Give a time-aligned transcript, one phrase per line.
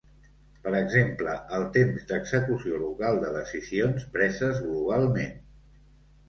[0.67, 5.39] Per exemple, el temps d'execució local de decisions preses globalment.